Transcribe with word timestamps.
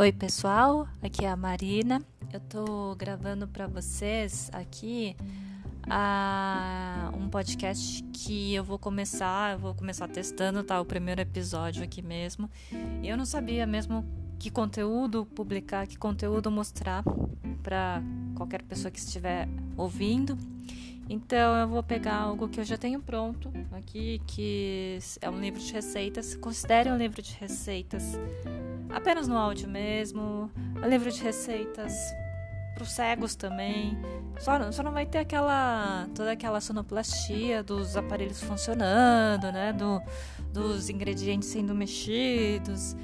Oi, 0.00 0.12
pessoal. 0.12 0.86
Aqui 1.02 1.24
é 1.24 1.28
a 1.28 1.34
Marina. 1.34 2.00
Eu 2.32 2.38
tô 2.38 2.94
gravando 2.94 3.48
para 3.48 3.66
vocês 3.66 4.48
aqui 4.52 5.16
a, 5.90 7.10
um 7.18 7.28
podcast 7.28 8.04
que 8.12 8.54
eu 8.54 8.62
vou 8.62 8.78
começar, 8.78 9.54
eu 9.54 9.58
vou 9.58 9.74
começar 9.74 10.06
testando, 10.06 10.62
tá? 10.62 10.80
O 10.80 10.84
primeiro 10.84 11.20
episódio 11.20 11.82
aqui 11.82 12.00
mesmo. 12.00 12.48
Eu 13.02 13.16
não 13.16 13.26
sabia 13.26 13.66
mesmo 13.66 14.06
que 14.38 14.50
conteúdo 14.50 15.26
publicar, 15.26 15.84
que 15.88 15.98
conteúdo 15.98 16.48
mostrar 16.48 17.02
para 17.64 18.00
qualquer 18.36 18.62
pessoa 18.62 18.92
que 18.92 19.00
estiver 19.00 19.48
ouvindo. 19.76 20.38
Então 21.08 21.56
eu 21.56 21.66
vou 21.66 21.82
pegar 21.82 22.18
algo 22.18 22.48
que 22.48 22.60
eu 22.60 22.64
já 22.64 22.78
tenho 22.78 23.00
pronto 23.00 23.50
aqui, 23.72 24.22
que 24.28 25.00
é 25.20 25.28
um 25.28 25.40
livro 25.40 25.58
de 25.58 25.72
receitas. 25.72 26.36
Considere 26.36 26.88
um 26.88 26.96
livro 26.96 27.20
de 27.20 27.32
receitas 27.32 28.16
apenas 28.98 29.28
no 29.28 29.36
áudio 29.36 29.68
mesmo, 29.68 30.50
livro 30.86 31.10
de 31.10 31.22
receitas 31.22 31.94
para 32.74 32.82
os 32.82 32.90
cegos 32.90 33.34
também. 33.34 33.96
Só, 34.38 34.70
só 34.70 34.82
não 34.82 34.92
vai 34.92 35.06
ter 35.06 35.18
aquela 35.18 36.08
toda 36.14 36.32
aquela 36.32 36.60
sonoplastia 36.60 37.62
dos 37.62 37.96
aparelhos 37.96 38.40
funcionando, 38.40 39.50
né? 39.52 39.72
Do, 39.72 40.02
dos 40.52 40.88
ingredientes 40.88 41.48
sendo 41.48 41.74
mexidos. 41.74 42.96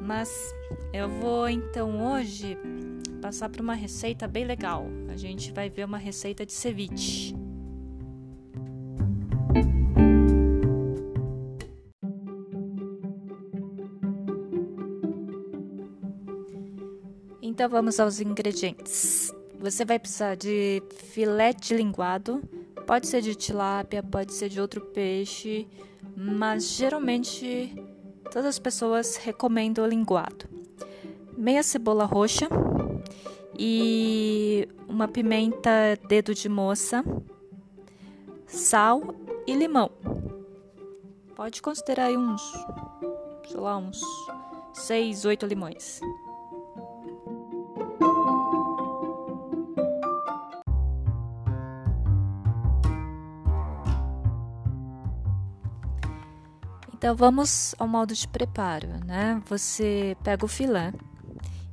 Mas 0.00 0.28
eu 0.92 1.08
vou 1.08 1.48
então 1.48 2.12
hoje 2.12 2.58
passar 3.22 3.48
para 3.48 3.62
uma 3.62 3.74
receita 3.74 4.28
bem 4.28 4.44
legal. 4.44 4.86
A 5.08 5.16
gente 5.16 5.52
vai 5.52 5.70
ver 5.70 5.84
uma 5.84 5.98
receita 5.98 6.44
de 6.44 6.52
ceviche. 6.52 7.34
Então 17.56 17.70
vamos 17.70 17.98
aos 17.98 18.20
ingredientes. 18.20 19.34
Você 19.58 19.82
vai 19.82 19.98
precisar 19.98 20.34
de 20.34 20.82
filé 20.94 21.54
de 21.54 21.74
linguado, 21.74 22.42
pode 22.86 23.06
ser 23.06 23.22
de 23.22 23.34
tilápia, 23.34 24.02
pode 24.02 24.34
ser 24.34 24.50
de 24.50 24.60
outro 24.60 24.82
peixe, 24.82 25.66
mas 26.14 26.68
geralmente 26.72 27.74
todas 28.24 28.44
as 28.44 28.58
pessoas 28.58 29.16
recomendam 29.16 29.86
o 29.86 29.88
linguado. 29.88 30.44
Meia 31.34 31.62
cebola 31.62 32.04
roxa 32.04 32.46
e 33.58 34.68
uma 34.86 35.08
pimenta 35.08 35.98
dedo 36.06 36.34
de 36.34 36.50
moça, 36.50 37.02
sal 38.46 39.02
e 39.46 39.54
limão. 39.54 39.90
Pode 41.34 41.62
considerar 41.62 42.08
aí 42.08 42.18
uns, 42.18 42.42
sei 43.48 43.58
lá, 43.58 43.78
uns 43.78 43.98
6, 44.74 45.24
8 45.24 45.46
limões. 45.46 46.02
Então 56.96 57.14
vamos 57.14 57.74
ao 57.78 57.86
modo 57.86 58.14
de 58.14 58.26
preparo, 58.26 58.88
né? 59.04 59.42
Você 59.50 60.16
pega 60.24 60.46
o 60.46 60.48
filé 60.48 60.94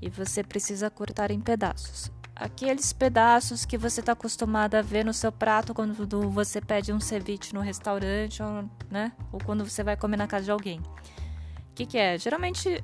e 0.00 0.10
você 0.10 0.42
precisa 0.42 0.90
cortar 0.90 1.30
em 1.30 1.40
pedaços. 1.40 2.10
Aqueles 2.34 2.92
pedaços 2.92 3.64
que 3.64 3.78
você 3.78 4.00
está 4.00 4.12
acostumado 4.12 4.74
a 4.74 4.82
ver 4.82 5.04
no 5.04 5.14
seu 5.14 5.30
prato 5.30 5.72
quando 5.72 5.94
você 6.28 6.60
pede 6.60 6.92
um 6.92 6.98
ceviche 6.98 7.54
no 7.54 7.60
restaurante, 7.60 8.42
ou, 8.42 8.68
né? 8.90 9.12
Ou 9.30 9.38
quando 9.44 9.64
você 9.64 9.84
vai 9.84 9.96
comer 9.96 10.16
na 10.16 10.26
casa 10.26 10.46
de 10.46 10.50
alguém. 10.50 10.80
O 10.80 11.74
que, 11.74 11.86
que, 11.86 11.98
é? 11.98 12.18
Geralmente 12.18 12.82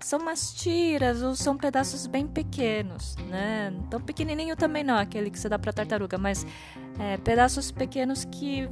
são 0.00 0.18
umas 0.18 0.52
tiras 0.54 1.22
ou 1.22 1.36
são 1.36 1.56
pedaços 1.56 2.08
bem 2.08 2.26
pequenos, 2.26 3.14
né? 3.28 3.72
Tão 3.88 4.00
pequenininho 4.00 4.56
também 4.56 4.82
não, 4.82 4.98
aquele 4.98 5.30
que 5.30 5.38
você 5.38 5.48
dá 5.48 5.58
para 5.58 5.72
tartaruga, 5.72 6.18
mas 6.18 6.44
é, 6.98 7.16
pedaços 7.18 7.70
pequenos 7.70 8.24
que 8.24 8.68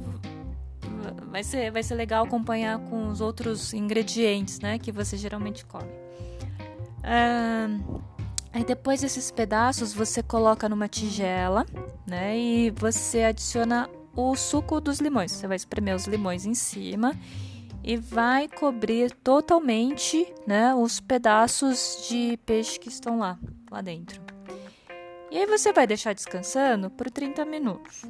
vai 1.27 1.43
ser, 1.43 1.71
vai 1.71 1.83
ser 1.83 1.95
legal 1.95 2.25
acompanhar 2.25 2.79
com 2.79 3.07
os 3.07 3.21
outros 3.21 3.73
ingredientes, 3.73 4.59
né, 4.59 4.79
que 4.79 4.91
você 4.91 5.17
geralmente 5.17 5.65
come. 5.65 5.89
aí 8.51 8.63
depois 8.63 9.01
desses 9.01 9.29
pedaços 9.31 9.93
você 9.93 10.23
coloca 10.23 10.67
numa 10.69 10.87
tigela, 10.87 11.65
né, 12.07 12.37
e 12.37 12.71
você 12.71 13.23
adiciona 13.23 13.89
o 14.15 14.35
suco 14.35 14.79
dos 14.79 14.99
limões. 14.99 15.31
Você 15.31 15.47
vai 15.47 15.57
espremer 15.57 15.95
os 15.95 16.05
limões 16.05 16.45
em 16.45 16.53
cima 16.53 17.13
e 17.83 17.97
vai 17.97 18.47
cobrir 18.47 19.11
totalmente, 19.11 20.33
né, 20.47 20.73
os 20.73 20.99
pedaços 20.99 22.07
de 22.09 22.37
peixe 22.45 22.79
que 22.79 22.89
estão 22.89 23.19
lá, 23.19 23.37
lá 23.69 23.81
dentro. 23.81 24.21
E 25.29 25.37
aí 25.37 25.45
você 25.45 25.73
vai 25.73 25.85
deixar 25.85 26.13
descansando 26.13 26.89
por 26.89 27.11
30 27.11 27.43
minutos. 27.45 28.03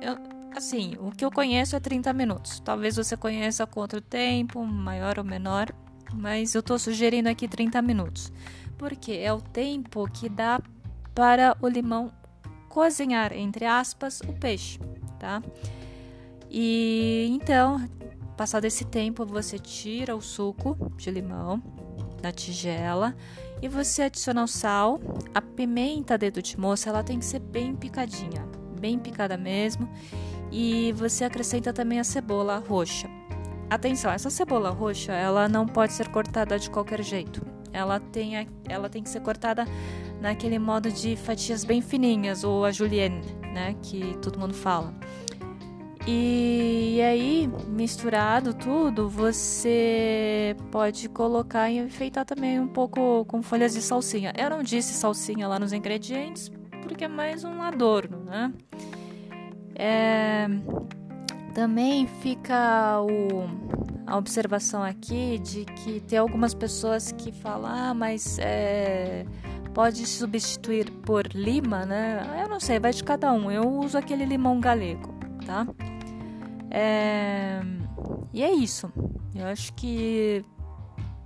Eu, 0.00 0.41
Assim, 0.54 0.96
o 1.00 1.10
que 1.10 1.24
eu 1.24 1.30
conheço 1.30 1.74
é 1.74 1.80
30 1.80 2.12
minutos. 2.12 2.60
Talvez 2.60 2.96
você 2.96 3.16
conheça 3.16 3.68
outro 3.74 4.00
tempo, 4.00 4.64
maior 4.64 5.18
ou 5.18 5.24
menor, 5.24 5.72
mas 6.12 6.54
eu 6.54 6.60
estou 6.60 6.78
sugerindo 6.78 7.28
aqui 7.28 7.48
30 7.48 7.80
minutos. 7.80 8.32
Porque 8.76 9.12
é 9.12 9.32
o 9.32 9.40
tempo 9.40 10.08
que 10.10 10.28
dá 10.28 10.60
para 11.14 11.56
o 11.60 11.68
limão 11.68 12.12
cozinhar, 12.68 13.32
entre 13.32 13.64
aspas, 13.64 14.20
o 14.20 14.32
peixe, 14.32 14.78
tá? 15.18 15.42
E 16.50 17.28
então, 17.30 17.88
passado 18.36 18.64
esse 18.66 18.84
tempo, 18.84 19.24
você 19.24 19.58
tira 19.58 20.14
o 20.14 20.20
suco 20.20 20.76
de 20.96 21.10
limão 21.10 21.62
da 22.20 22.30
tigela 22.30 23.16
e 23.60 23.68
você 23.68 24.02
adiciona 24.02 24.44
o 24.44 24.48
sal, 24.48 25.00
a 25.34 25.40
pimenta 25.40 26.18
dedo 26.18 26.42
de 26.42 26.58
moça, 26.58 26.90
ela 26.90 27.02
tem 27.02 27.18
que 27.18 27.24
ser 27.24 27.40
bem 27.40 27.74
picadinha, 27.74 28.46
bem 28.78 28.98
picada 28.98 29.36
mesmo 29.36 29.88
e 30.52 30.92
você 30.92 31.24
acrescenta 31.24 31.72
também 31.72 31.98
a 31.98 32.04
cebola 32.04 32.58
roxa. 32.58 33.08
Atenção, 33.70 34.12
essa 34.12 34.28
cebola 34.28 34.68
roxa, 34.68 35.12
ela 35.12 35.48
não 35.48 35.66
pode 35.66 35.94
ser 35.94 36.08
cortada 36.08 36.58
de 36.58 36.68
qualquer 36.68 37.02
jeito. 37.02 37.40
Ela 37.72 37.98
tem, 37.98 38.36
a, 38.36 38.46
ela 38.68 38.90
tem 38.90 39.02
que 39.02 39.08
ser 39.08 39.20
cortada 39.20 39.64
naquele 40.20 40.58
modo 40.58 40.92
de 40.92 41.16
fatias 41.16 41.64
bem 41.64 41.80
fininhas, 41.80 42.44
ou 42.44 42.66
a 42.66 42.70
julienne, 42.70 43.22
né, 43.54 43.74
que 43.82 44.14
todo 44.20 44.38
mundo 44.38 44.52
fala. 44.52 44.94
E, 46.06 46.96
e 46.96 47.02
aí, 47.02 47.50
misturado 47.68 48.52
tudo, 48.52 49.08
você 49.08 50.54
pode 50.70 51.08
colocar 51.08 51.70
e 51.70 51.78
enfeitar 51.78 52.26
também 52.26 52.60
um 52.60 52.68
pouco 52.68 53.24
com 53.24 53.40
folhas 53.40 53.72
de 53.72 53.80
salsinha. 53.80 54.34
Eu 54.36 54.50
não 54.50 54.62
disse 54.62 54.92
salsinha 54.92 55.48
lá 55.48 55.58
nos 55.58 55.72
ingredientes, 55.72 56.50
porque 56.82 57.04
é 57.04 57.08
mais 57.08 57.42
um 57.42 57.62
adorno, 57.62 58.18
né? 58.18 58.52
É, 59.74 60.46
também 61.54 62.06
fica 62.06 63.00
o, 63.02 63.46
a 64.06 64.16
observação 64.16 64.82
aqui 64.82 65.38
de 65.38 65.64
que 65.64 66.00
tem 66.00 66.18
algumas 66.18 66.54
pessoas 66.54 67.12
que 67.12 67.30
falam, 67.30 67.70
ah, 67.70 67.94
mas 67.94 68.38
é, 68.38 69.24
pode 69.74 70.06
substituir 70.06 70.90
por 70.90 71.26
lima, 71.34 71.84
né? 71.84 72.42
Eu 72.42 72.48
não 72.48 72.60
sei, 72.60 72.78
vai 72.78 72.92
de 72.92 73.04
cada 73.04 73.32
um. 73.32 73.50
Eu 73.50 73.68
uso 73.68 73.96
aquele 73.98 74.24
limão 74.24 74.60
galego, 74.60 75.14
tá? 75.46 75.66
É, 76.70 77.60
e 78.32 78.42
é 78.42 78.52
isso. 78.52 78.90
Eu 79.34 79.46
acho 79.46 79.72
que 79.74 80.44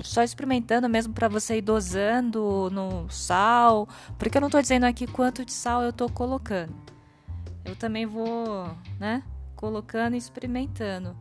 só 0.03 0.23
experimentando 0.23 0.89
mesmo 0.89 1.13
para 1.15 1.29
você 1.29 1.59
ir 1.59 1.63
dosando 1.63 2.69
no 2.71 3.09
sal, 3.11 3.89
porque 4.19 4.37
eu 4.37 4.41
não 4.41 4.49
estou 4.49 4.61
dizendo 4.61 4.85
aqui 4.85 5.07
quanto 5.07 5.45
de 5.45 5.53
sal 5.53 5.83
eu 5.83 5.91
estou 5.91 6.09
colocando 6.11 6.86
eu 7.67 7.77
também 7.77 8.07
vou, 8.07 8.71
né, 8.99 9.23
colocando 9.55 10.15
e 10.15 10.19
experimentando. 10.19 11.17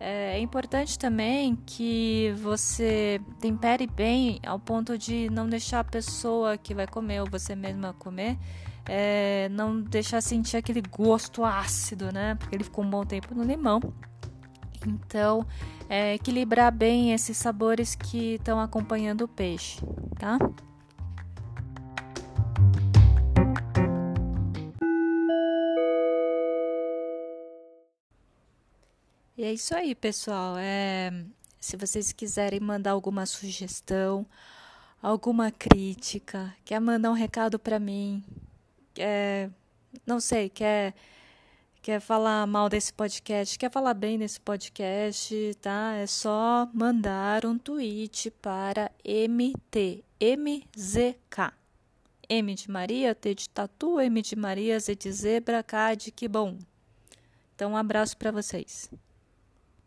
É, 0.00 0.36
é 0.36 0.40
importante 0.40 0.98
também 0.98 1.56
que 1.64 2.34
você 2.38 3.20
tempere 3.40 3.86
bem 3.86 4.40
ao 4.44 4.58
ponto 4.58 4.98
de 4.98 5.30
não 5.30 5.48
deixar 5.48 5.80
a 5.80 5.84
pessoa 5.84 6.58
que 6.58 6.74
vai 6.74 6.86
comer 6.86 7.20
ou 7.20 7.30
você 7.30 7.54
mesma 7.54 7.92
comer 7.94 8.36
é, 8.86 9.48
não 9.50 9.80
deixar 9.80 10.20
sentir 10.20 10.56
aquele 10.56 10.82
gosto 10.82 11.44
ácido, 11.44 12.12
né? 12.12 12.34
Porque 12.34 12.54
ele 12.54 12.64
ficou 12.64 12.84
um 12.84 12.90
bom 12.90 13.04
tempo 13.04 13.34
no 13.34 13.42
limão. 13.42 13.80
Então, 14.86 15.46
é, 15.88 16.14
equilibrar 16.14 16.70
bem 16.70 17.12
esses 17.12 17.36
sabores 17.36 17.94
que 17.94 18.34
estão 18.34 18.60
acompanhando 18.60 19.22
o 19.22 19.28
peixe, 19.28 19.80
tá? 20.18 20.38
É 29.44 29.52
isso 29.52 29.76
aí, 29.76 29.94
pessoal. 29.94 30.56
É, 30.56 31.12
se 31.60 31.76
vocês 31.76 32.12
quiserem 32.12 32.60
mandar 32.60 32.92
alguma 32.92 33.26
sugestão, 33.26 34.24
alguma 35.02 35.50
crítica, 35.50 36.56
quer 36.64 36.80
mandar 36.80 37.10
um 37.10 37.12
recado 37.12 37.58
para 37.58 37.78
mim, 37.78 38.24
quer, 38.94 39.50
não 40.06 40.18
sei, 40.18 40.48
quer 40.48 40.94
quer 41.82 42.00
falar 42.00 42.46
mal 42.46 42.70
desse 42.70 42.90
podcast, 42.90 43.58
quer 43.58 43.70
falar 43.70 43.92
bem 43.92 44.18
desse 44.18 44.40
podcast, 44.40 45.54
tá? 45.60 45.92
É 45.96 46.06
só 46.06 46.66
mandar 46.72 47.44
um 47.44 47.58
tweet 47.58 48.30
para 48.30 48.90
MT, 49.04 50.02
MZK. 50.18 51.52
M 52.30 52.54
de 52.54 52.70
Maria, 52.70 53.14
T 53.14 53.34
de 53.34 53.50
Tatu, 53.50 54.00
M 54.00 54.22
de 54.22 54.36
Maria, 54.36 54.80
Z 54.80 54.96
de 54.96 55.12
Zebra, 55.12 55.62
K 55.62 55.94
de 55.96 56.10
Que 56.10 56.26
Bom. 56.26 56.56
Então, 57.54 57.72
um 57.72 57.76
abraço 57.76 58.16
para 58.16 58.30
vocês. 58.30 58.90